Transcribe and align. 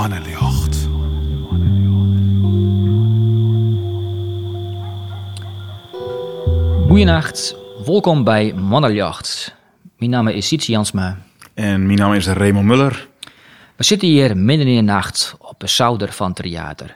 Mannenjocht. 0.00 0.88
Goedenacht, 6.88 7.56
welkom 7.84 8.24
bij 8.24 8.52
Mannenjacht. 8.54 9.54
Mijn 9.98 10.10
naam 10.10 10.28
is 10.28 10.46
Sietse 10.46 10.70
Jansma. 10.70 11.18
En 11.54 11.86
mijn 11.86 11.98
naam 11.98 12.12
is 12.12 12.26
Raymond 12.26 12.66
Muller. 12.66 13.08
We 13.76 13.84
zitten 13.84 14.08
hier 14.08 14.36
midden 14.36 14.66
in 14.66 14.76
de 14.76 14.92
nacht 14.92 15.34
op 15.38 15.60
de 15.60 15.66
zouder 15.66 16.12
van 16.12 16.26
het 16.26 16.36
theater. 16.36 16.94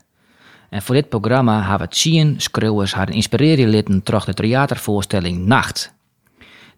En 0.71 0.83
voor 0.83 0.95
dit 0.95 1.09
programma 1.09 1.69
hebben 1.69 1.89
we 1.89 1.95
tien 1.95 2.41
schreeuwers 2.41 2.95
haar 2.95 3.11
inspireren 3.11 3.69
litten 3.69 4.03
terug 4.03 4.25
de 4.25 4.35
theatervoorstelling 4.35 5.47
Nacht. 5.47 5.95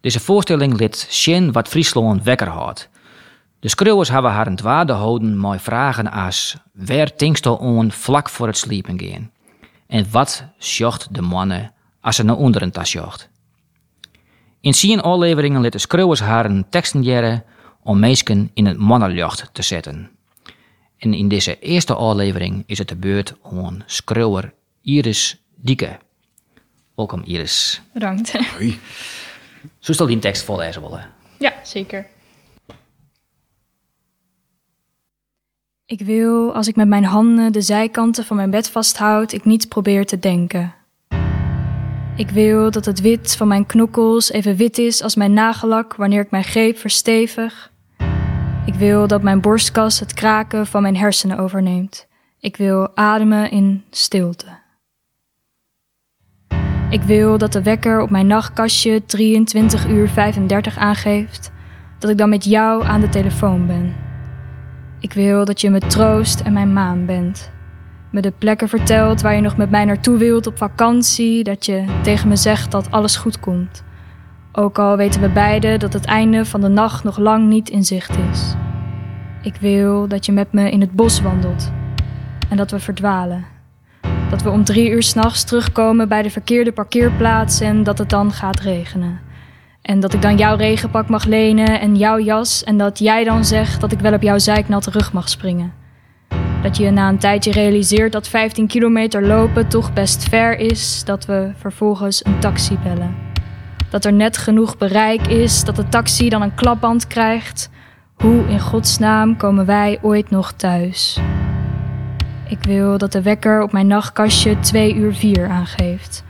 Deze 0.00 0.20
voorstelling 0.20 0.78
liet 0.78 1.06
zien 1.10 1.52
wat 1.52 1.68
Friesland 1.68 2.22
wekker 2.22 2.48
houdt. 2.48 2.88
De 3.66 3.72
schreeuwers 3.72 4.08
hebben 4.08 4.30
haar 4.30 4.46
een 4.46 4.56
dwaade 4.56 4.92
houden 4.92 5.40
met 5.40 5.62
vragen 5.62 6.10
als 6.10 6.56
waar 6.72 7.14
tinkst 7.14 7.46
on 7.46 7.92
vlak 7.92 8.28
voor 8.28 8.46
het 8.46 8.56
sliepen 8.56 9.00
gaan? 9.00 9.30
En 9.86 10.06
wat 10.10 10.44
zocht 10.58 11.14
de 11.14 11.20
mannen 11.22 11.72
als 12.00 12.16
ze 12.16 12.22
naar 12.22 12.36
onder 12.36 12.62
een 12.62 12.70
tas 12.70 12.92
jocht? 12.92 13.28
In 14.60 14.74
zien 14.74 15.00
afleveringen 15.00 15.60
liet 15.60 15.72
de 15.72 15.78
schreeuwers 15.78 16.20
haar 16.20 16.44
een 16.44 16.66
teksten 16.70 17.02
jaren 17.02 17.44
om 17.82 17.98
meisken 17.98 18.50
in 18.54 18.66
het 18.66 18.78
mannenjacht 18.78 19.50
te 19.52 19.62
zetten. 19.62 20.10
En 20.98 21.14
in 21.14 21.28
deze 21.28 21.58
eerste 21.58 21.94
aflevering 21.94 22.62
is 22.66 22.78
het 22.78 22.88
de 22.88 22.96
beurt 22.96 23.34
aan 23.42 23.82
schreeuwer 23.86 24.52
Iris 24.82 25.42
Dieke. 25.54 25.98
Welkom 26.94 27.22
Iris. 27.22 27.82
Bedankt. 27.92 28.32
Hoi. 28.56 28.78
Zo 29.78 29.92
stel 29.92 30.06
die 30.06 30.14
een 30.14 30.20
tekst 30.20 30.44
voorlezen 30.44 30.82
willen. 30.82 31.10
Ja, 31.38 31.52
zeker. 31.62 32.14
Ik 35.86 36.00
wil, 36.00 36.54
als 36.54 36.68
ik 36.68 36.76
met 36.76 36.88
mijn 36.88 37.04
handen 37.04 37.52
de 37.52 37.60
zijkanten 37.60 38.24
van 38.24 38.36
mijn 38.36 38.50
bed 38.50 38.70
vasthoud, 38.70 39.32
ik 39.32 39.44
niet 39.44 39.68
probeer 39.68 40.06
te 40.06 40.18
denken. 40.18 40.74
Ik 42.16 42.30
wil 42.30 42.70
dat 42.70 42.84
het 42.84 43.00
wit 43.00 43.36
van 43.36 43.48
mijn 43.48 43.66
knokkels 43.66 44.30
even 44.30 44.56
wit 44.56 44.78
is 44.78 45.02
als 45.02 45.14
mijn 45.16 45.32
nagellak 45.32 45.94
wanneer 45.94 46.20
ik 46.20 46.30
mijn 46.30 46.44
greep 46.44 46.78
verstevig. 46.78 47.72
Ik 48.64 48.74
wil 48.74 49.06
dat 49.06 49.22
mijn 49.22 49.40
borstkas 49.40 50.00
het 50.00 50.14
kraken 50.14 50.66
van 50.66 50.82
mijn 50.82 50.96
hersenen 50.96 51.38
overneemt. 51.38 52.06
Ik 52.40 52.56
wil 52.56 52.96
ademen 52.96 53.50
in 53.50 53.84
stilte. 53.90 54.58
Ik 56.90 57.02
wil 57.02 57.38
dat 57.38 57.52
de 57.52 57.62
wekker 57.62 58.00
op 58.00 58.10
mijn 58.10 58.26
nachtkastje 58.26 59.04
23 59.04 59.88
uur 59.88 60.08
35 60.08 60.76
aangeeft, 60.76 61.50
dat 61.98 62.10
ik 62.10 62.18
dan 62.18 62.28
met 62.28 62.44
jou 62.44 62.84
aan 62.84 63.00
de 63.00 63.08
telefoon 63.08 63.66
ben. 63.66 64.05
Ik 65.06 65.12
wil 65.12 65.44
dat 65.44 65.60
je 65.60 65.70
me 65.70 65.78
troost 65.78 66.40
en 66.40 66.52
mijn 66.52 66.72
maan 66.72 67.06
bent. 67.06 67.50
Me 68.10 68.20
de 68.20 68.32
plekken 68.38 68.68
vertelt 68.68 69.20
waar 69.20 69.34
je 69.34 69.40
nog 69.40 69.56
met 69.56 69.70
mij 69.70 69.84
naartoe 69.84 70.18
wilt 70.18 70.46
op 70.46 70.56
vakantie, 70.56 71.44
dat 71.44 71.66
je 71.66 71.84
tegen 72.02 72.28
me 72.28 72.36
zegt 72.36 72.70
dat 72.70 72.90
alles 72.90 73.16
goed 73.16 73.40
komt. 73.40 73.82
Ook 74.52 74.78
al 74.78 74.96
weten 74.96 75.20
we 75.20 75.28
beiden 75.28 75.78
dat 75.78 75.92
het 75.92 76.04
einde 76.04 76.44
van 76.44 76.60
de 76.60 76.68
nacht 76.68 77.04
nog 77.04 77.18
lang 77.18 77.48
niet 77.48 77.68
in 77.68 77.84
zicht 77.84 78.16
is. 78.32 78.54
Ik 79.42 79.56
wil 79.60 80.08
dat 80.08 80.26
je 80.26 80.32
met 80.32 80.52
me 80.52 80.70
in 80.70 80.80
het 80.80 80.92
bos 80.92 81.20
wandelt 81.20 81.70
en 82.48 82.56
dat 82.56 82.70
we 82.70 82.78
verdwalen. 82.78 83.44
Dat 84.30 84.42
we 84.42 84.50
om 84.50 84.64
drie 84.64 84.90
uur 84.90 85.02
s'nachts 85.02 85.44
terugkomen 85.44 86.08
bij 86.08 86.22
de 86.22 86.30
verkeerde 86.30 86.72
parkeerplaats 86.72 87.60
en 87.60 87.82
dat 87.82 87.98
het 87.98 88.10
dan 88.10 88.32
gaat 88.32 88.60
regenen. 88.60 89.20
En 89.86 90.00
dat 90.00 90.12
ik 90.12 90.22
dan 90.22 90.36
jouw 90.36 90.56
regenpak 90.56 91.08
mag 91.08 91.24
lenen 91.24 91.80
en 91.80 91.96
jouw 91.96 92.18
jas 92.18 92.64
en 92.64 92.76
dat 92.76 92.98
jij 92.98 93.24
dan 93.24 93.44
zegt 93.44 93.80
dat 93.80 93.92
ik 93.92 94.00
wel 94.00 94.12
op 94.12 94.22
jouw 94.22 94.38
zeiknatte 94.38 94.90
rug 94.90 95.12
mag 95.12 95.28
springen. 95.28 95.72
Dat 96.62 96.76
je 96.76 96.90
na 96.90 97.08
een 97.08 97.18
tijdje 97.18 97.52
realiseert 97.52 98.12
dat 98.12 98.28
15 98.28 98.66
kilometer 98.66 99.26
lopen 99.26 99.68
toch 99.68 99.92
best 99.92 100.28
ver 100.28 100.58
is, 100.58 101.04
dat 101.04 101.26
we 101.26 101.52
vervolgens 101.56 102.24
een 102.24 102.38
taxi 102.38 102.78
bellen. 102.82 103.14
Dat 103.90 104.04
er 104.04 104.12
net 104.12 104.36
genoeg 104.36 104.78
bereik 104.78 105.26
is, 105.26 105.64
dat 105.64 105.76
de 105.76 105.88
taxi 105.88 106.28
dan 106.28 106.42
een 106.42 106.54
klapband 106.54 107.06
krijgt. 107.06 107.70
Hoe 108.14 108.46
in 108.48 108.60
godsnaam 108.60 109.36
komen 109.36 109.66
wij 109.66 109.98
ooit 110.02 110.30
nog 110.30 110.52
thuis? 110.52 111.18
Ik 112.48 112.62
wil 112.62 112.98
dat 112.98 113.12
de 113.12 113.22
wekker 113.22 113.62
op 113.62 113.72
mijn 113.72 113.86
nachtkastje 113.86 114.58
2 114.58 114.94
uur 114.94 115.14
4 115.14 115.48
aangeeft. 115.48 116.24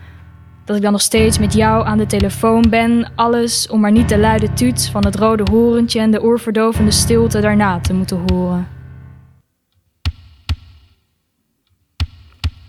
Dat 0.67 0.77
ik 0.77 0.83
dan 0.83 0.93
nog 0.93 1.01
steeds 1.01 1.39
met 1.39 1.55
jou 1.55 1.87
aan 1.87 1.99
de 1.99 2.07
telefoon 2.07 2.65
ben, 2.71 3.13
alles 3.15 3.69
om 3.69 3.81
maar 3.81 3.93
niet 3.93 4.09
de 4.09 4.19
luide 4.19 4.53
tuut 4.53 4.89
van 4.89 5.05
het 5.05 5.17
rode 5.17 5.51
horentje 5.51 6.01
en 6.01 6.11
de 6.11 6.23
oorverdovende 6.23 6.91
stilte 6.91 7.41
daarna 7.41 7.81
te 7.81 7.95
moeten 7.95 8.23
horen. 8.27 8.69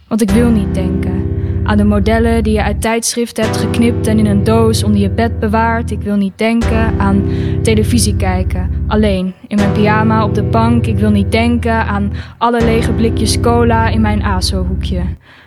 Want 0.08 0.22
ik 0.22 0.30
wil 0.30 0.50
niet 0.50 0.74
denken 0.74 1.37
aan 1.68 1.78
de 1.78 1.84
modellen 1.84 2.44
die 2.44 2.54
je 2.54 2.64
uit 2.64 2.82
tijdschriften 2.82 3.44
hebt 3.44 3.58
geknipt 3.58 4.08
en 4.08 4.20
in 4.20 4.26
een 4.26 4.44
doos 4.44 4.84
onder 4.84 5.02
je 5.02 5.10
bed 5.10 5.40
bewaart. 5.40 5.92
Ik 5.92 6.02
wil 6.02 6.16
niet 6.16 6.38
denken 6.38 7.00
aan 7.00 7.24
televisie 7.64 8.16
kijken, 8.16 8.70
alleen 8.88 9.34
in 9.48 9.56
mijn 9.56 9.72
pyjama 9.72 10.24
op 10.24 10.36
de 10.36 10.44
bank. 10.44 10.86
Ik 10.86 10.98
wil 10.98 11.10
niet 11.10 11.32
denken 11.32 11.86
aan 11.86 12.12
alle 12.38 12.66
lege 12.66 12.92
blikjes 12.92 13.40
cola 13.40 13.88
in 13.88 14.02
mijn 14.02 14.24
ASO-hoekje. 14.24 15.02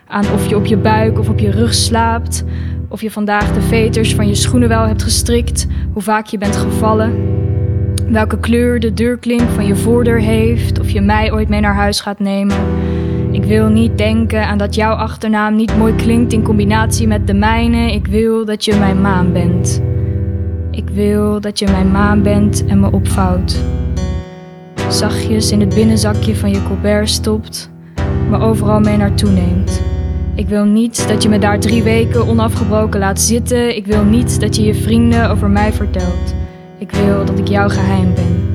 Aan 0.06 0.24
of 0.34 0.48
je 0.48 0.56
op 0.56 0.66
je 0.66 0.76
buik 0.76 1.18
of 1.18 1.28
op 1.28 1.38
je 1.38 1.50
rug 1.50 1.74
slaapt. 1.74 2.44
Of 2.88 3.02
je 3.02 3.10
vandaag 3.10 3.52
de 3.52 3.62
veters 3.62 4.14
van 4.14 4.28
je 4.28 4.34
schoenen 4.34 4.68
wel 4.68 4.86
hebt 4.86 5.02
gestrikt. 5.02 5.66
Hoe 5.92 6.02
vaak 6.02 6.26
je 6.26 6.38
bent 6.38 6.56
gevallen. 6.56 7.38
Welke 8.08 8.38
kleur 8.38 8.80
de 8.80 8.94
deurklink 8.94 9.48
van 9.50 9.66
je 9.66 9.76
voordeur 9.76 10.20
heeft. 10.20 10.80
Of 10.80 10.90
je 10.90 11.00
mij 11.00 11.32
ooit 11.32 11.48
mee 11.48 11.60
naar 11.60 11.74
huis 11.74 12.00
gaat 12.00 12.18
nemen. 12.18 12.56
Ik 13.40 13.46
wil 13.46 13.68
niet 13.68 13.98
denken 13.98 14.46
aan 14.46 14.58
dat 14.58 14.74
jouw 14.74 14.94
achternaam 14.94 15.56
niet 15.56 15.76
mooi 15.76 15.94
klinkt 15.94 16.32
in 16.32 16.42
combinatie 16.42 17.06
met 17.06 17.26
de 17.26 17.34
mijne. 17.34 17.92
Ik 17.92 18.06
wil 18.06 18.44
dat 18.44 18.64
je 18.64 18.74
mijn 18.74 19.00
maan 19.00 19.32
bent. 19.32 19.82
Ik 20.70 20.88
wil 20.88 21.40
dat 21.40 21.58
je 21.58 21.66
mijn 21.70 21.90
maan 21.90 22.22
bent 22.22 22.64
en 22.66 22.80
me 22.80 22.92
opvouwt. 22.92 23.60
Zachtjes 24.88 25.50
in 25.50 25.60
het 25.60 25.74
binnenzakje 25.74 26.36
van 26.36 26.50
je 26.50 26.62
colbert 26.62 27.08
stopt, 27.08 27.70
me 28.30 28.38
overal 28.38 28.80
mee 28.80 28.96
naartoe 28.96 29.30
neemt. 29.30 29.82
Ik 30.34 30.48
wil 30.48 30.64
niet 30.64 31.08
dat 31.08 31.22
je 31.22 31.28
me 31.28 31.38
daar 31.38 31.60
drie 31.60 31.82
weken 31.82 32.26
onafgebroken 32.26 33.00
laat 33.00 33.20
zitten. 33.20 33.76
Ik 33.76 33.86
wil 33.86 34.04
niet 34.04 34.40
dat 34.40 34.56
je 34.56 34.62
je 34.62 34.74
vrienden 34.74 35.30
over 35.30 35.50
mij 35.50 35.72
vertelt. 35.72 36.34
Ik 36.78 36.90
wil 36.90 37.24
dat 37.24 37.38
ik 37.38 37.48
jouw 37.48 37.68
geheim 37.68 38.14
ben. 38.14 38.49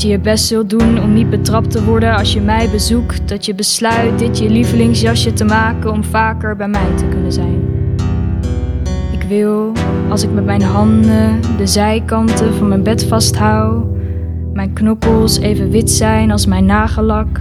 Dat 0.00 0.08
je 0.08 0.14
je 0.14 0.22
best 0.22 0.46
zult 0.46 0.70
doen 0.70 1.02
om 1.02 1.12
niet 1.12 1.30
betrapt 1.30 1.70
te 1.70 1.84
worden 1.84 2.16
als 2.16 2.32
je 2.32 2.40
mij 2.40 2.68
bezoekt. 2.70 3.28
Dat 3.28 3.46
je 3.46 3.54
besluit 3.54 4.18
dit 4.18 4.38
je 4.38 4.50
lievelingsjasje 4.50 5.32
te 5.32 5.44
maken 5.44 5.92
om 5.92 6.04
vaker 6.04 6.56
bij 6.56 6.68
mij 6.68 6.96
te 6.96 7.04
kunnen 7.04 7.32
zijn. 7.32 7.62
Ik 9.12 9.22
wil, 9.22 9.72
als 10.08 10.22
ik 10.22 10.32
met 10.32 10.44
mijn 10.44 10.62
handen 10.62 11.40
de 11.56 11.66
zijkanten 11.66 12.54
van 12.54 12.68
mijn 12.68 12.82
bed 12.82 13.04
vasthoud, 13.04 13.84
mijn 14.52 14.72
knokkels 14.72 15.38
even 15.38 15.70
wit 15.70 15.90
zijn 15.90 16.30
als 16.30 16.46
mijn 16.46 16.64
nagellak, 16.64 17.40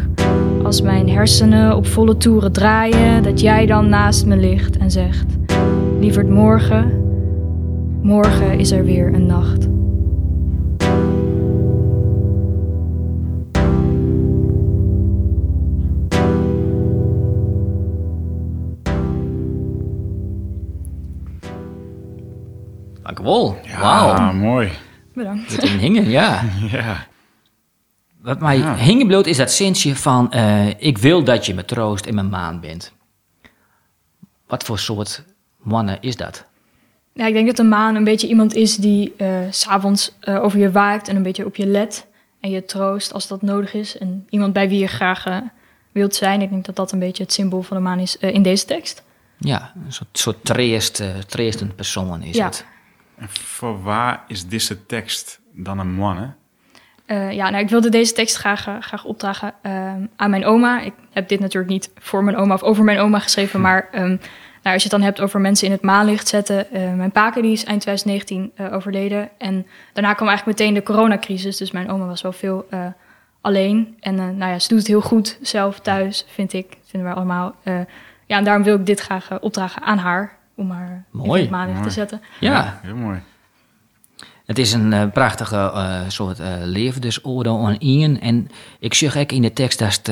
als 0.63 0.81
mijn 0.81 1.09
hersenen 1.09 1.75
op 1.75 1.87
volle 1.87 2.17
toeren 2.17 2.51
draaien, 2.51 3.23
dat 3.23 3.41
jij 3.41 3.65
dan 3.65 3.89
naast 3.89 4.25
me 4.25 4.37
ligt 4.37 4.77
en 4.77 4.91
zegt: 4.91 5.25
Lieverd 5.99 6.29
morgen, 6.29 6.91
morgen 8.01 8.59
is 8.59 8.71
er 8.71 8.85
weer 8.85 9.13
een 9.13 9.25
nacht. 9.25 9.78
Dankjewel. 23.15 23.57
Ja, 23.65 23.79
Wauw. 23.79 24.33
mooi. 24.33 24.71
Bedankt. 25.13 25.63
Een 25.63 25.79
hingen, 25.79 26.09
ja. 26.09 26.41
Ja. 26.71 27.07
Wat 28.21 28.39
mij 28.39 28.57
Ja. 28.57 28.75
is 29.25 29.37
dat 29.37 29.51
zinsje 29.51 29.95
van... 29.95 30.31
eh, 30.31 30.67
ik 30.67 30.97
wil 30.97 31.23
dat 31.23 31.45
je 31.45 31.53
me 31.53 31.65
troost 31.65 32.05
en 32.05 32.15
mijn 32.15 32.29
maan 32.29 32.59
bent. 32.59 32.93
Wat 34.47 34.63
voor 34.63 34.79
soort 34.79 35.23
mannen 35.57 35.97
is 36.01 36.15
dat? 36.15 36.45
Ja, 37.13 37.25
ik 37.25 37.33
denk 37.33 37.47
dat 37.47 37.55
de 37.55 37.63
maan 37.63 37.95
een 37.95 38.03
beetje 38.03 38.27
iemand 38.27 38.53
is 38.53 38.75
die 38.75 39.13
eh, 39.17 39.27
s 39.49 39.59
s'avonds 39.59 40.15
eh, 40.19 40.43
over 40.43 40.59
je 40.59 40.71
waakt 40.71 41.07
en 41.07 41.15
een 41.15 41.23
beetje 41.23 41.45
op 41.45 41.55
je 41.55 41.65
let. 41.65 42.07
En 42.39 42.49
je 42.49 42.65
troost 42.65 43.13
als 43.13 43.27
dat 43.27 43.41
nodig 43.41 43.73
is. 43.73 43.97
En 43.97 44.25
iemand 44.29 44.53
bij 44.53 44.69
wie 44.69 44.79
je 44.79 44.87
graag 44.87 45.25
wilt 45.91 46.15
zijn. 46.15 46.41
Ik 46.41 46.49
denk 46.49 46.65
dat 46.65 46.75
dat 46.75 46.91
een 46.91 46.99
beetje 46.99 47.23
het 47.23 47.33
symbool 47.33 47.61
van 47.61 47.77
de 47.77 47.83
maan 47.83 47.99
is 47.99 48.17
in 48.17 48.43
deze 48.43 48.65
tekst. 48.65 49.03
Ja, 49.37 49.71
een 49.85 49.93
soort, 49.93 50.09
soort 50.17 50.45
treest, 50.45 51.03
treestend 51.27 51.75
persoon 51.75 52.21
is 52.23 52.35
Ja. 52.35 52.45
het. 52.45 52.65
En 53.19 53.29
voor 53.29 53.81
waar 53.81 54.23
is 54.27 54.47
deze 54.47 54.85
tekst 54.85 55.39
dan 55.53 55.79
een 55.79 55.93
man? 55.93 56.33
Eh, 57.09 57.31
ja, 57.31 57.49
nou, 57.49 57.63
ik 57.63 57.69
wilde 57.69 57.89
deze 57.89 58.13
tekst 58.13 58.35
graag, 58.35 58.67
eh, 58.67 58.75
graag 58.79 59.05
opdragen 59.05 59.53
eh, 59.61 59.93
aan 60.15 60.29
mijn 60.29 60.45
oma. 60.45 60.81
Ik 60.81 60.93
heb 61.11 61.29
dit 61.29 61.39
natuurlijk 61.39 61.71
niet 61.71 61.91
voor 61.97 62.23
mijn 62.23 62.37
oma 62.37 62.53
of 62.53 62.63
over 62.63 62.83
mijn 62.83 62.99
oma 62.99 63.19
geschreven, 63.19 63.61
maar 63.61 63.87
ehm, 63.91 64.07
nou, 64.63 64.73
als 64.75 64.83
je 64.83 64.89
het 64.89 64.91
dan 64.91 65.01
hebt 65.01 65.21
over 65.21 65.39
mensen 65.39 65.67
in 65.67 65.73
het 65.73 65.81
maanlicht 65.81 66.27
zetten. 66.27 66.67
mijn 66.71 67.11
paken 67.11 67.41
die 67.41 67.51
is 67.51 67.63
eind 67.63 67.81
2019 67.81 68.51
eh, 68.55 68.73
overleden 68.75 69.29
en 69.37 69.67
daarna 69.93 70.13
kwam 70.13 70.27
eigenlijk 70.27 70.59
meteen 70.59 70.73
de 70.73 70.83
coronacrisis. 70.83 71.57
Dus 71.57 71.71
mijn 71.71 71.89
oma 71.89 72.05
was 72.05 72.21
wel 72.21 72.31
veel 72.31 72.67
alleen. 73.41 73.97
En 73.99 74.15
nou 74.15 74.51
ja, 74.51 74.59
ze 74.59 74.67
doet 74.67 74.77
het 74.77 74.87
heel 74.87 75.01
goed 75.01 75.37
zelf 75.41 75.79
thuis, 75.79 76.25
vind 76.27 76.53
ik. 76.53 76.77
Vinden 76.85 77.09
we 77.09 77.15
allemaal. 77.15 77.55
Ja, 78.25 78.37
en 78.37 78.43
daarom 78.43 78.63
wil 78.63 78.75
ik 78.75 78.85
dit 78.85 78.99
graag 78.99 79.39
opdragen 79.39 79.81
aan 79.81 79.97
haar. 79.97 80.38
Om 80.59 80.71
haar 80.71 81.05
Mooi. 81.11 81.43
in 81.43 81.49
maandag 81.49 81.83
te 81.83 81.89
zetten. 81.89 82.21
Ja, 82.39 82.79
Heel 82.81 82.95
mooi. 82.95 83.19
het 84.45 84.57
is 84.57 84.73
een 84.73 84.93
eh, 84.93 85.11
prachtige 85.13 85.55
eh, 85.55 86.01
soort 86.07 86.39
uh, 86.39 86.47
levensorde 86.63 87.49
aan 87.49 87.75
Ian. 87.79 88.19
En 88.19 88.47
ik 88.79 88.93
zeg 88.93 89.17
ook 89.17 89.31
in 89.31 89.41
de 89.41 89.53
tekst 89.53 89.79
dat 89.79 89.93
het, 89.93 90.07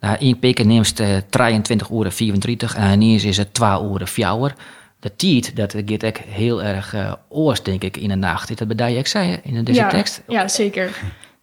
nou, 0.00 0.16
één 0.18 0.38
peken 0.38 0.66
neemt 0.66 1.00
eh 1.00 1.16
23 1.30 1.90
uur 1.90 2.12
34 2.12 2.74
en 2.76 3.00
ineens 3.00 3.24
is 3.24 3.36
het 3.36 3.54
2 3.54 3.70
uur 3.82 4.06
4 4.06 4.54
De 5.00 5.16
tijd, 5.16 5.56
dat 5.56 5.74
gaat 5.74 6.04
ook 6.04 6.16
heel 6.16 6.62
erg 6.62 6.94
eh 6.94 7.12
oors, 7.28 7.62
denk 7.62 7.82
ik, 7.82 7.96
in 7.96 8.08
de 8.08 8.14
nacht. 8.14 8.50
Is 8.50 8.56
dat 8.56 8.68
bij 8.68 8.86
jou 8.88 8.98
ook 8.98 9.06
zei 9.06 9.40
in 9.42 9.64
deze 9.64 9.80
ja, 9.80 9.88
tekst? 9.88 10.22
Ja, 10.28 10.48
zeker. 10.48 10.84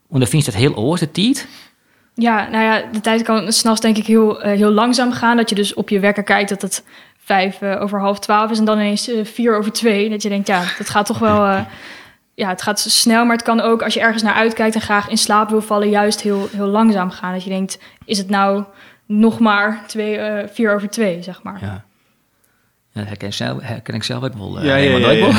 Want 0.07 0.21
dan 0.21 0.27
vind 0.27 0.45
je 0.45 0.51
het 0.51 0.59
heel 0.59 0.75
oors, 0.75 0.99
de 0.99 1.11
tijd? 1.11 1.47
Ja, 2.15 2.49
nou 2.49 2.63
ja, 2.63 2.91
de 2.91 3.01
tijd 3.01 3.21
kan 3.21 3.51
s'nachts 3.51 3.81
denk 3.81 3.97
ik 3.97 4.05
heel, 4.05 4.39
heel 4.39 4.71
langzaam 4.71 5.11
gaan. 5.11 5.37
Dat 5.37 5.49
je 5.49 5.55
dus 5.55 5.73
op 5.73 5.89
je 5.89 5.99
wekker 5.99 6.23
kijkt 6.23 6.49
dat 6.49 6.61
het 6.61 6.83
eh, 7.39 7.81
over 7.81 7.99
half 7.99 8.19
twaalf 8.19 8.51
is 8.51 8.59
en 8.59 8.65
dan 8.65 8.77
ineens 8.77 9.07
eh, 9.07 9.25
vier 9.25 9.57
over 9.57 9.71
twee. 9.71 10.09
Dat 10.09 10.21
je 10.21 10.29
denkt, 10.29 10.47
ja, 10.47 10.63
dat 10.77 10.89
gaat 10.89 11.05
toch 11.05 11.19
wel... 11.19 11.45
eh, 11.45 11.61
ja, 12.33 12.49
het 12.49 12.61
gaat 12.61 12.79
snel, 12.79 13.25
maar 13.25 13.35
het 13.35 13.45
kan 13.45 13.61
ook 13.61 13.81
als 13.81 13.93
je 13.93 13.99
ergens 13.99 14.23
naar 14.23 14.33
uitkijkt 14.33 14.75
en 14.75 14.81
graag 14.81 15.09
in 15.09 15.17
slaap 15.17 15.49
wil 15.49 15.61
vallen, 15.61 15.89
juist 15.89 16.21
heel, 16.21 16.47
heel 16.51 16.67
langzaam 16.67 17.09
gaan. 17.09 17.33
Dat 17.33 17.43
je 17.43 17.49
denkt, 17.49 17.79
is 18.05 18.17
het 18.17 18.29
nou 18.29 18.63
nog 19.05 19.39
maar 19.39 19.83
twee, 19.87 20.19
vier 20.47 20.75
over 20.75 20.89
twee, 20.89 21.23
zeg 21.23 21.43
maar. 21.43 21.59
Ja. 21.61 21.83
Ja, 22.93 22.99
dat 22.99 23.07
herken, 23.09 23.27
ik 23.27 23.33
zelf, 23.33 23.61
herken 23.61 23.93
ik 23.93 24.03
zelf 24.03 24.23
ook 24.23 24.33
wel. 24.33 24.59
eh, 24.59 24.65
Ja, 24.65 24.75
ja, 24.75 24.81
helemaal 24.91 25.11
ja, 25.11 25.31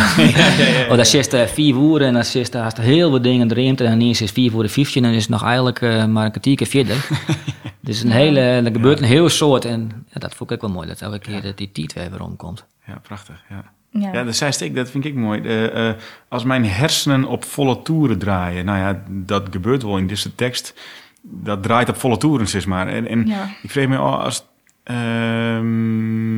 ja. 0.57 0.91
Oh, 0.91 0.97
dat 0.97 1.07
zit 1.09 1.35
uh, 1.35 1.43
vier 1.47 1.75
uur 1.77 2.03
en 2.03 2.13
dan 2.15 2.25
zit 2.25 2.55
er 2.55 2.61
haast 2.61 2.77
heel 2.77 3.11
wat 3.11 3.23
dingen 3.23 3.51
erin. 3.51 3.77
En 3.77 3.85
dan 3.99 4.01
is 4.01 4.21
het 4.21 4.31
vier 4.33 4.51
voor 4.51 4.63
de 4.63 4.69
vijfje 4.69 5.01
en 5.01 5.07
dan 5.07 5.15
is 5.15 5.23
het 5.23 5.31
nog 5.31 5.45
eigenlijk 5.45 5.81
eh, 5.81 6.05
maar 6.07 6.25
een 6.25 6.31
kwartiertje 6.31 6.67
verder. 6.67 7.07
dus 7.81 8.03
een 8.03 8.11
hele, 8.11 8.41
er 8.41 8.73
gebeurt 8.73 8.99
een 8.99 9.05
heel 9.05 9.29
soort. 9.29 9.65
En 9.65 10.07
ja, 10.13 10.21
dat 10.21 10.35
vond 10.35 10.51
ik 10.51 10.57
ook 10.57 10.63
wel 10.63 10.71
mooi, 10.77 10.89
dat 10.89 11.01
elke 11.01 11.19
keer 11.19 11.43
dat 11.43 11.57
die 11.57 11.73
tijd 11.73 11.93
weer 11.93 12.11
weer 12.11 12.23
omkomt. 12.23 12.65
Ja, 12.87 12.99
prachtig. 13.03 13.43
Ja. 13.49 13.65
Ja. 13.91 14.13
Ja, 14.13 14.25
dat 14.25 14.37
zei 14.37 14.53
ik, 14.59 14.75
dat 14.75 14.91
vind 14.91 15.05
ik 15.05 15.15
mooi. 15.15 15.41
Eh, 15.41 15.89
eh, 15.89 15.95
als 16.29 16.45
mijn 16.45 16.65
hersenen 16.67 17.25
op 17.25 17.45
volle 17.45 17.83
toeren 17.83 18.19
draaien, 18.19 18.65
nou 18.65 18.79
ja, 18.79 19.03
dat 19.11 19.47
gebeurt 19.51 19.83
wel 19.83 19.99
in 19.99 20.07
deze 20.07 20.35
tekst. 20.35 20.75
Dat 21.23 21.63
draait 21.63 21.89
op 21.89 21.97
volle 21.97 22.17
toeren, 22.17 22.49
zeg 22.49 22.67
maar. 22.67 22.89
En, 22.89 23.09
en 23.09 23.27
Ja. 23.27 23.49
ik 23.63 23.71
vrees 23.71 23.87
me 23.87 23.97
al, 23.97 24.21
als 24.21 24.45
ehm 24.83 26.33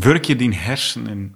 werk 0.00 0.24
je 0.24 0.36
die 0.36 0.54
hersenen 0.54 1.34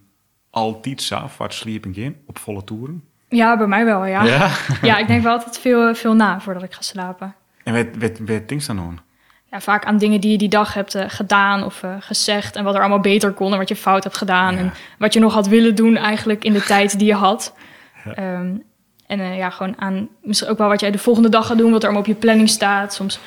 altijd 0.50 1.02
zo, 1.02 1.28
wat 1.38 1.54
sliepen 1.54 1.94
in, 1.94 2.16
op 2.26 2.38
volle 2.38 2.64
toeren? 2.64 3.04
Ja, 3.28 3.56
bij 3.56 3.66
mij 3.66 3.84
wel, 3.84 4.04
ja. 4.04 4.24
ja. 4.24 4.50
Ja. 4.82 4.98
ik 4.98 5.06
denk 5.06 5.22
wel 5.22 5.32
altijd 5.32 5.58
veel, 5.58 5.94
veel 5.94 6.14
na 6.14 6.40
voordat 6.40 6.62
ik 6.62 6.72
ga 6.72 6.82
slapen. 6.82 7.34
En 7.64 7.74
wat, 7.74 7.86
wat, 7.98 8.18
wat 8.18 8.48
denk 8.48 8.60
je 8.60 8.66
dan 8.66 8.78
aan? 8.78 9.00
Ja, 9.50 9.60
vaak 9.60 9.84
aan 9.84 9.98
dingen 9.98 10.20
die 10.20 10.30
je 10.30 10.38
die 10.38 10.48
dag 10.48 10.74
hebt 10.74 10.94
eh, 10.94 11.04
gedaan 11.08 11.64
of 11.64 11.82
eh, 11.82 11.94
gezegd. 12.00 12.56
En 12.56 12.64
wat 12.64 12.74
er 12.74 12.80
allemaal 12.80 13.00
beter 13.00 13.32
kon 13.32 13.52
en 13.52 13.58
wat 13.58 13.68
je 13.68 13.76
fout 13.76 14.04
hebt 14.04 14.16
gedaan. 14.16 14.54
Ja. 14.54 14.58
En 14.60 14.72
wat 14.98 15.12
je 15.12 15.20
nog 15.20 15.34
had 15.34 15.48
willen 15.48 15.74
doen 15.74 15.96
eigenlijk 15.96 16.44
in 16.44 16.52
de 16.52 16.62
tijd 16.72 16.98
die 16.98 17.06
je 17.06 17.14
had. 17.14 17.54
Ehm, 18.14 18.56
en 19.06 19.20
eh, 19.20 19.36
ja, 19.36 19.50
gewoon 19.50 19.74
aan 19.78 20.08
misschien 20.22 20.50
ook 20.50 20.58
wel 20.58 20.68
wat 20.68 20.80
jij 20.80 20.90
de 20.90 20.98
volgende 20.98 21.28
dag 21.28 21.46
gaat 21.46 21.58
doen. 21.58 21.70
Wat 21.70 21.80
er 21.80 21.88
allemaal 21.88 22.02
op 22.02 22.14
je 22.14 22.20
planning 22.20 22.48
staat. 22.48 22.94
Soms 22.94 23.20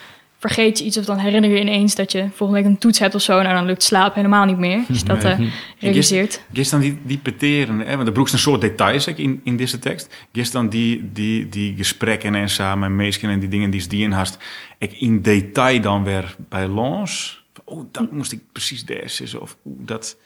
vergeet 0.50 0.80
je 0.80 0.86
iets 0.86 0.98
of 0.98 1.06
dan 1.06 1.18
herinner 1.18 1.50
je 1.50 1.60
ineens 1.60 1.96
dat 1.96 2.12
je 2.12 2.28
volgende 2.34 2.62
week 2.62 2.72
een 2.72 2.78
toets 2.78 3.00
hebt 3.00 3.16
of 3.16 3.22
zo. 3.22 3.42
Nou, 3.42 3.54
dan 3.54 3.66
lukt 3.66 3.84
slapen 3.84 4.16
helemaal 4.16 4.46
niet 4.46 4.58
meer. 4.58 4.84
Je 4.88 5.04
dat 5.06 5.24
eh, 5.24 5.40
realiseert. 5.80 6.42
Gist 6.54 6.72
dan 6.72 6.80
die, 6.80 7.00
die 7.04 7.18
peteren, 7.18 7.80
hè? 7.80 7.96
want 7.96 8.08
er 8.08 8.14
broekst 8.14 8.34
een 8.34 8.40
soort 8.40 8.62
details 8.62 9.08
in, 9.08 9.42
in 9.44 9.58
deze 9.58 9.80
tekst. 9.80 10.16
Gist 10.32 10.52
dan 10.52 10.70
die, 10.70 11.12
die, 11.14 11.50
die 11.50 11.76
gesprekken 11.76 12.36
en 12.36 12.50
samen 12.50 12.88
en 12.88 12.96
meesken 12.96 13.30
en 13.30 13.40
die 13.40 13.50
dingen 13.50 13.70
die 13.70 13.82
ze 13.82 13.88
die 13.88 14.04
in 14.04 14.12
hast, 14.12 14.38
ik 14.78 14.92
in 14.92 15.22
detail 15.22 15.82
dan 15.82 16.04
weer 16.04 16.36
bij 16.50 16.68
Lons. 16.68 17.44
Oh, 17.64 17.86
dat 17.92 18.12
moest 18.12 18.32
ik 18.32 18.42
precies 18.52 18.84
zitten. 19.06 19.42
Of 19.42 19.58
oeh, 19.66 19.78
dat. 19.80 20.18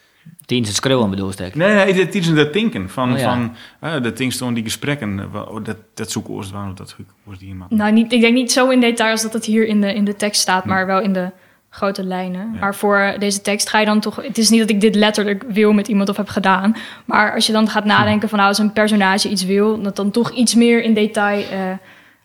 Tijdens 0.46 0.68
het 0.68 0.78
schreeuwen 0.78 1.10
bedoel 1.10 1.30
ik. 1.30 1.54
Nee, 1.54 1.74
nee, 1.74 2.34
dat 2.34 2.52
denken 2.52 2.90
van, 2.90 3.12
Oh, 3.12 3.18
ja. 3.18 3.24
van 3.34 3.54
eh, 3.80 4.02
de 4.02 4.12
dingen 4.12 4.32
stonden 4.32 4.54
die 4.54 4.64
gesprekken. 4.64 5.18
eh, 5.18 5.48
Oh, 5.54 5.64
dat, 5.64 5.76
dat 5.94 6.10
zoeken 6.10 6.34
oors 6.34 6.50
waren, 6.50 6.74
dat 6.74 6.96
oors 7.26 7.38
die 7.38 7.54
maken. 7.54 7.76
Nou, 7.76 7.92
niet, 7.92 8.12
ik 8.12 8.20
denk 8.20 8.34
niet 8.34 8.52
zo 8.52 8.68
in 8.70 8.80
detail 8.80 9.10
als 9.10 9.22
dat 9.22 9.32
het 9.32 9.44
hier 9.44 9.66
in 9.66 9.80
de, 9.80 9.94
in 9.94 10.04
de 10.04 10.16
tekst 10.16 10.40
staat, 10.40 10.64
maar 10.64 10.86
wel 10.86 11.00
in 11.00 11.12
de 11.12 11.30
grote 11.70 12.04
lijnen. 12.04 12.50
Ja. 12.52 12.58
Maar 12.60 12.74
voor 12.74 13.14
deze 13.18 13.40
tekst 13.40 13.68
ga 13.68 13.78
je 13.80 13.86
dan 13.86 14.00
toch... 14.00 14.16
Het 14.16 14.38
is 14.38 14.50
niet 14.50 14.60
dat 14.60 14.70
ik 14.70 14.80
dit 14.80 14.94
letterlijk 14.94 15.44
wil 15.48 15.72
met 15.72 15.88
iemand 15.88 16.08
of 16.08 16.16
heb 16.16 16.28
gedaan. 16.28 16.76
Maar 17.04 17.34
als 17.34 17.46
je 17.46 17.52
dan 17.52 17.68
gaat 17.68 17.84
nadenken 17.84 18.28
van 18.28 18.38
nou, 18.38 18.50
als 18.50 18.58
een 18.58 18.72
personage 18.72 19.28
iets 19.28 19.44
wil... 19.44 19.82
dat 19.82 19.96
dan 19.96 20.10
toch 20.10 20.30
iets 20.30 20.54
meer 20.54 20.82
in 20.82 20.94
detail 20.94 21.44
eh, 21.50 21.58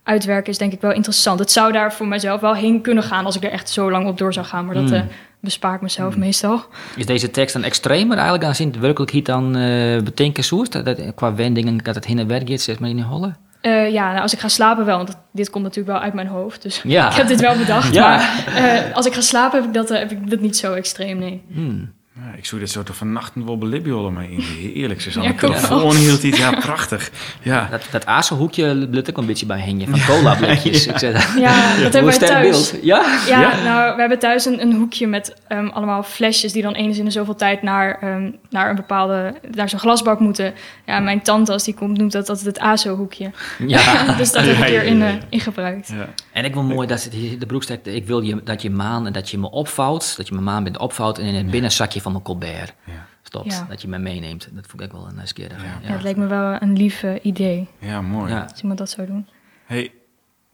uitwerken 0.04 0.52
is 0.52 0.58
denk 0.58 0.74
ik 0.74 0.82
wel 0.82 0.92
interessant. 0.92 1.40
Het 1.40 1.52
zou 1.52 1.72
daar 1.72 1.94
voor 1.94 2.08
mezelf 2.08 2.42
wel 2.42 2.56
heen 2.56 2.82
kunnen 2.82 3.04
gaan 3.04 3.26
als 3.26 3.36
ik 3.36 3.44
er 3.44 3.52
echt 3.52 3.70
zo 3.70 3.92
lang 3.92 4.08
op 4.08 4.18
door 4.18 4.34
zou 4.34 4.46
gaan. 4.46 4.66
Maar 4.66 4.76
dat 4.76 4.90
Hmm. 4.90 4.94
eh, 5.00 5.04
bespaar 5.44 5.76
ik 5.76 5.82
mezelf 5.82 6.18
meestal. 6.18 6.66
Is 6.96 7.06
deze 7.06 7.32
tekst 7.32 7.54
dan 7.54 7.64
extremer 7.64 8.18
eigenlijk 8.18 8.44
dan 8.58 8.66
in 8.66 8.72
de 8.72 8.80
werkelijkheid 8.80 9.26
dan 9.26 9.56
eh 9.56 10.02
bedenken 10.04 10.44
zoest? 10.44 10.86
Dat, 10.86 11.02
qua 11.16 11.34
wendingen 11.36 11.78
dat 11.78 11.96
het 11.96 12.06
heen 12.06 12.20
en 12.20 12.28
weer 12.28 12.42
gaat, 12.46 12.62
zeg 12.62 12.80
maar 12.80 12.90
in 12.90 12.96
de 12.96 13.04
holle? 13.04 13.34
Eh, 13.62 13.92
ja, 13.92 14.10
nou, 14.10 14.22
als 14.22 14.34
ik 14.34 14.40
ga 14.40 14.48
slapen 14.48 14.86
wel, 14.86 14.96
want 14.96 15.08
dat- 15.08 15.20
dit 15.32 15.50
komt 15.50 15.64
natuurlijk 15.64 15.94
wel 15.96 16.04
uit 16.04 16.14
mijn 16.14 16.28
hoofd. 16.28 16.62
Dus 16.62 16.82
Ja. 16.84 17.08
ik 17.12 17.16
heb 17.16 17.28
dit 17.28 17.42
wel 17.42 17.58
bedacht. 17.58 17.94
Ja. 17.94 18.10
Maar 18.10 18.54
eh, 18.56 18.96
als 18.96 19.06
ik 19.06 19.14
ga 19.14 19.22
slapen 19.22 19.60
heb 19.60 19.68
ik, 19.68 19.74
dat, 19.74 19.92
eh, 19.92 20.00
heb 20.00 20.12
ik 20.12 20.30
dat 20.30 20.40
niet 20.40 20.58
zo 20.58 20.74
extreem, 20.74 21.18
nee. 21.18 21.44
Hmm. 21.54 21.92
Ja, 22.16 22.34
ik 22.38 22.46
zou 22.46 22.62
dit 22.62 22.70
soort 22.70 22.90
van 22.94 23.12
nachten 23.12 23.46
wel 23.46 23.58
belibjolen 23.58 24.14
mee 24.14 24.30
in. 24.32 24.72
Eerlijk, 24.74 25.02
ze 25.02 25.10
Ja, 25.10 25.16
aan 25.26 25.32
ik 25.32 25.40
de 25.40 25.46
telefoon 25.48 25.96
hield 25.96 26.24
iets. 26.24 26.38
Ja, 26.38 26.52
prachtig. 26.60 27.12
Ja. 27.42 27.68
Dat, 27.72 27.82
dat 27.92 28.06
azenhoekje 28.06 28.88
blijft 28.88 29.10
ook 29.10 29.18
een 29.18 29.26
beetje 29.26 29.46
bij 29.46 29.60
hengen 29.60 29.88
van 29.88 30.00
cola 30.16 30.36
blikjes. 30.36 30.88
Ik 30.88 30.98
zeg, 30.98 31.38
Ja, 31.38 31.76
dat 31.76 31.94
hebben 31.94 32.20
wij 32.20 32.28
thuis. 32.28 32.72
beeld. 32.72 32.84
Ja? 32.84 33.06
Ja, 33.28 33.40
Ja? 33.42 33.64
nou, 33.64 33.94
we 33.96 34.00
hebben 34.00 34.20
thuis 34.20 34.46
een, 34.46 34.62
een 34.62 34.74
hoekje 34.76 35.08
met 35.08 35.36
ehm, 35.48 35.68
allemaal 35.68 36.04
flesjes 36.04 36.52
die 36.52 36.62
dan 36.62 36.74
eens 36.74 36.98
in 36.98 37.06
de 37.06 37.12
zoveel 37.12 37.36
tijd 37.36 37.62
naar, 37.62 37.98
ehm, 38.02 38.32
naar 38.50 38.70
een 38.70 38.76
bepaalde, 38.76 39.34
naar 39.52 39.70
zo'n 39.70 39.80
glasbak 39.80 40.20
moeten. 40.20 40.54
Ja, 40.86 41.00
mijn 41.00 41.22
tante 41.22 41.52
als 41.52 41.64
die 41.64 41.74
komt 41.74 41.98
noemt 41.98 42.12
dat 42.12 42.30
altijd 42.30 42.48
het 42.48 42.60
ASO-hoekje. 42.60 43.32
ja. 43.68 44.04
dus 44.18 44.32
dat 44.32 44.46
heb 44.46 44.58
Ja, 44.58 44.66
ik 44.66 44.72
ja, 44.74 44.80
erin 44.82 44.98
ja, 44.98 45.06
eh, 45.08 45.14
ja. 45.14 45.20
in 45.30 45.40
gebruikt. 45.40 45.90
En 46.34 46.46
ik 46.46 46.54
wil 46.54 46.64
mooi 46.64 46.88
dat 46.88 47.10
de 47.40 47.46
broek 47.48 47.64
zegt, 47.64 47.88
ik 47.88 48.08
wil 48.08 48.22
je, 48.22 48.44
dat 48.44 48.62
je 48.62 48.70
maan 48.70 49.06
en 49.06 49.14
dat 49.14 49.30
je 49.30 49.38
me 49.38 49.52
opvouwt, 49.52 50.18
dat 50.18 50.28
je 50.28 50.34
mijn 50.34 50.46
maan 50.46 50.64
bent 50.64 50.78
opvouwt 50.78 51.18
en 51.18 51.26
in 51.26 51.34
het 51.36 51.52
binnenzakje 51.52 52.02
van 52.02 52.12
mijn 52.12 52.24
colbert 52.24 52.74
Ja. 52.86 53.06
stopt. 53.24 53.54
Ja. 53.54 53.66
Dat 53.70 53.82
je 53.82 53.88
me 53.88 53.98
meeneemt. 53.98 54.50
Dat 54.54 54.66
vond 54.68 54.82
ik 54.82 54.88
ook 54.88 55.00
wel 55.02 55.10
een 55.10 55.16
nieuwsgierig. 55.16 55.58
Ja. 55.58 55.64
Ja. 55.64 55.80
Ja. 55.82 55.94
het 55.94 56.04
leek 56.04 56.16
me 56.16 56.28
wel 56.28 56.62
een 56.62 56.78
lief 56.78 57.04
idee 57.22 57.68
ja, 57.80 58.02
mooi. 58.02 58.32
Ja. 58.32 58.42
als 58.52 58.62
iemand 58.62 58.80
dat 58.80 58.90
zou 58.90 59.08
doen. 59.08 59.28
Hey, 59.66 59.92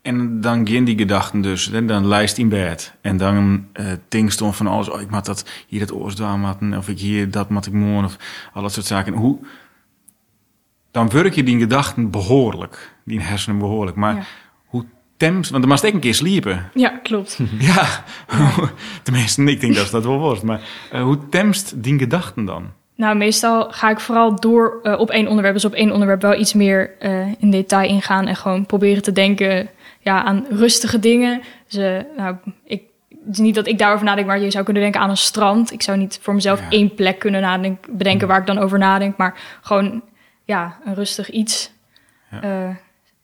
en 0.01 0.41
dan 0.41 0.67
gaan 0.67 0.83
die 0.83 0.97
gedachten 0.97 1.41
dus, 1.41 1.65
hè, 1.65 1.85
dan 1.85 2.07
lijst 2.07 2.37
in 2.37 2.49
bed. 2.49 2.93
En 3.01 3.17
dan 3.17 3.67
eh 3.73 4.27
stond 4.27 4.55
van 4.55 4.67
alles, 4.67 4.89
oh, 4.89 5.01
ik 5.01 5.09
moet 5.09 5.25
dat 5.25 5.49
hier 5.67 5.79
dat 5.79 5.93
oorsdaan 5.93 6.39
matten, 6.39 6.77
of 6.77 6.89
ik 6.89 6.99
hier 6.99 7.31
dat 7.31 7.49
moet 7.49 7.65
ik 7.65 7.73
morgen, 7.73 8.05
of 8.05 8.17
al 8.53 8.61
dat 8.61 8.73
soort 8.73 8.85
zaken. 8.85 9.13
Hoe, 9.13 9.37
dan 10.91 11.09
werk 11.09 11.33
je 11.33 11.43
die 11.43 11.59
gedachten 11.59 12.09
behoorlijk, 12.09 12.95
die 13.05 13.21
hersenen 13.21 13.59
behoorlijk. 13.59 13.97
Maar 13.97 14.27
Temst, 15.19 15.49
want 15.49 15.63
dan 15.63 15.71
mag 15.71 15.83
ik 15.83 15.93
een 15.93 15.99
keer 15.99 16.15
sliepen. 16.15 16.69
Ja, 16.73 16.89
klopt. 16.89 17.39
ja, 17.59 18.03
tenminste, 19.03 19.43
ik 19.43 19.59
denk 19.61 19.75
dat 19.75 19.91
dat 19.91 20.03
wel 20.03 20.19
wordt. 20.19 20.43
Maar 20.43 20.61
eh, 20.91 21.01
hoe 21.01 21.29
temst 21.29 21.83
die 21.83 21.97
gedachten 21.97 22.45
dan? 22.45 22.71
Nou, 22.95 23.17
meestal 23.17 23.71
ga 23.71 23.89
ik 23.89 23.99
vooral 23.99 24.39
door 24.39 24.79
eh, 24.83 24.99
op 24.99 25.09
één 25.09 25.27
onderwerp. 25.27 25.53
Dus 25.53 25.65
op 25.65 25.73
één 25.73 25.91
onderwerp 25.91 26.21
wel 26.21 26.39
iets 26.39 26.53
meer 26.53 26.95
eh, 26.99 27.27
in 27.39 27.51
detail 27.51 27.89
ingaan. 27.89 28.27
En 28.27 28.35
gewoon 28.35 28.65
proberen 28.65 29.03
te 29.03 29.11
denken 29.11 29.69
ja, 29.99 30.23
aan 30.23 30.45
rustige 30.49 30.99
dingen. 30.99 31.41
Dus, 31.67 32.03
nou, 32.17 32.35
ik, 32.63 32.83
het 33.09 33.31
is 33.31 33.37
niet 33.37 33.55
dat 33.55 33.67
ik 33.67 33.77
daarover 33.77 34.05
nadenk, 34.05 34.27
maar 34.27 34.39
je 34.39 34.51
zou 34.51 34.63
kunnen 34.63 34.83
denken 34.83 35.01
aan 35.01 35.09
een 35.09 35.17
strand. 35.17 35.71
Ik 35.71 35.81
zou 35.81 35.97
niet 35.97 36.19
voor 36.21 36.33
mezelf 36.33 36.59
Ja. 36.59 36.69
één 36.69 36.95
plek 36.95 37.19
kunnen 37.19 37.41
nadenken, 37.41 37.97
bedenken 37.97 38.27
waar 38.27 38.39
ik 38.39 38.47
dan 38.47 38.57
over 38.57 38.77
nadenk. 38.77 39.17
Maar 39.17 39.39
gewoon 39.61 40.01
ja, 40.43 40.77
een 40.85 40.95
rustig 40.95 41.29
iets. 41.29 41.71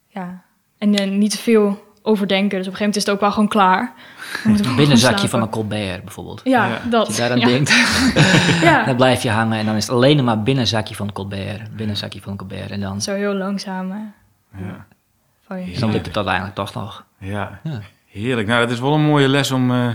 Ja. 0.08 0.44
En 0.78 1.18
niet 1.18 1.32
te 1.32 1.38
veel 1.38 1.85
overdenken. 2.05 2.57
Dus 2.57 2.67
op 2.67 2.74
een 2.74 2.77
gegeven 2.77 2.79
moment 2.79 2.95
is 2.95 3.03
het 3.05 3.13
ook 3.13 3.19
wel 3.19 3.31
gewoon 3.31 3.47
klaar. 3.47 3.93
Een 4.43 4.75
binnenzakje 4.75 5.29
van 5.29 5.41
een 5.41 5.50
colbert 5.50 6.03
bijvoorbeeld. 6.03 6.41
Ja, 6.43 6.65
Ja. 6.67 6.81
dat. 6.89 7.05
Als 7.05 7.15
je 7.15 7.21
daaraan 7.21 7.39
ja. 7.39 7.45
denkt, 7.47 7.69
Ja. 8.62 8.83
dan 8.85 8.95
blijf 8.95 9.24
je 9.24 9.29
hangen 9.29 9.57
en 9.59 9.65
dan 9.65 9.75
is 9.75 9.88
het 9.88 9.95
alleen 9.95 10.24
maar 10.24 10.43
binnenzakje 10.43 10.95
van 10.95 11.12
colbert. 11.12 11.75
Binnenzakje 11.75 12.21
van 12.21 12.35
colbert 12.38 12.71
en 12.71 12.79
dan, 12.79 13.01
Zo 13.01 13.13
heel 13.13 13.33
langzaam. 13.33 14.13
Ja. 14.57 14.85
dan 15.79 15.91
lukt 15.91 16.05
het 16.05 16.15
uiteindelijk 16.15 16.55
toch 16.55 16.74
nog. 16.74 17.05
Ja, 17.19 17.59
Ja. 17.63 17.81
heerlijk. 18.05 18.47
Nou, 18.47 18.59
dat 18.62 18.71
is 18.71 18.79
wel 18.79 18.93
een 18.93 19.05
mooie 19.05 19.27
les 19.29 19.51
om 19.51 19.71
eh, 19.71 19.89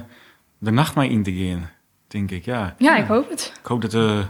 de 0.59 0.71
nacht 0.71 0.95
mee 0.95 1.11
in 1.11 1.23
te 1.23 1.33
gaan, 1.35 1.71
denk 2.09 2.31
ik. 2.31 2.45
Ja. 2.45 2.75
Ja, 2.79 2.97
ik 2.97 3.07
hoop 3.07 3.31
het. 3.31 3.53
Ik 3.61 3.67
hoop 3.67 3.81
dat 3.83 3.91
de, 3.91 4.23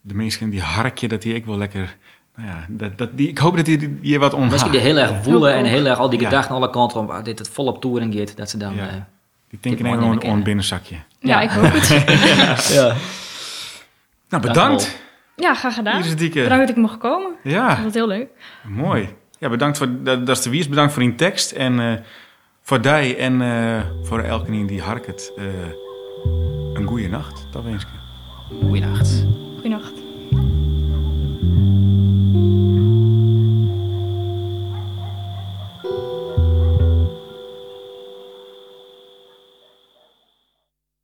de 0.00 0.14
mensen 0.14 0.50
die 0.50 0.60
harkje, 0.62 1.08
dat 1.08 1.22
die 1.22 1.34
ik 1.34 1.44
wel 1.46 1.58
lekker... 1.58 1.96
Nou 2.36 2.48
ja, 2.48 2.64
dat, 2.68 2.98
dat 2.98 3.08
die, 3.16 3.28
ik 3.28 3.38
hoop 3.38 3.56
dat 3.56 3.64
die 3.64 3.98
hier 4.02 4.18
wat 4.18 4.32
omhaalt. 4.34 4.50
Misschien 4.50 4.72
die 4.72 4.80
heel 4.80 4.96
erg 4.96 5.24
woelen 5.24 5.54
en 5.54 5.64
Heel 5.64 5.86
erg 5.86 5.98
al 5.98 6.10
die 6.10 6.20
Ja. 6.20 6.28
gedachten 6.28 6.54
alle 6.54 6.70
kanten 6.70 7.00
op, 7.00 7.10
ah, 7.10 7.24
dit 7.24 7.38
het 7.38 7.48
vol 7.48 7.66
op 7.66 7.80
toeren 7.80 8.12
gaat, 8.12 8.36
dat 8.36 8.50
ze 8.50 8.56
dan... 8.56 8.74
Ja. 8.74 8.88
eh, 8.88 8.94
Ik 9.50 9.62
denk 9.62 9.76
Dit 9.76 9.86
even 9.86 9.98
moet 9.98 10.08
aan 10.08 10.16
ik 10.16 10.22
een 10.24 10.42
binnenzakje. 10.42 10.94
Ja, 10.94 11.02
Ja. 11.18 11.40
ik 11.40 11.50
hoop 11.50 11.72
het. 11.72 11.88
ja. 12.74 12.82
Nou, 12.82 12.94
Dank 14.28 14.42
bedankt. 14.42 15.00
Ja, 15.36 15.54
graag 15.54 15.74
gedaan. 15.74 16.02
Bedankt 16.18 16.48
dat 16.50 16.68
ik 16.68 16.76
mocht 16.76 16.98
komen. 16.98 17.30
Ik 17.42 17.50
Ja, 17.50 17.72
vond 17.74 17.84
het 17.84 17.94
heel 17.94 18.06
leuk. 18.06 18.28
mooi. 18.68 19.08
Ja, 19.38 19.48
bedankt 19.48 19.78
voor, 19.78 19.88
dat, 20.02 20.26
dat 20.26 20.36
is 20.36 20.42
de 20.42 20.50
wies. 20.50 20.68
Bedankt 20.68 20.92
voor 20.92 21.02
die 21.02 21.14
tekst. 21.14 21.52
En 21.52 21.80
eh, 21.80 21.92
voor 22.62 22.80
die 22.82 23.16
en 23.16 23.42
eh, 23.42 23.80
voor 24.02 24.20
elke 24.20 24.66
die 24.66 24.80
harket 24.82 25.32
uh, 25.38 25.44
een 26.74 26.86
goede 26.86 27.08
nacht. 27.08 27.46
Dat 27.52 27.62
wens 27.64 27.82
ik 27.82 27.88
je. 27.92 27.98
Goeienacht. 28.66 29.08
Goeienacht. 29.08 29.41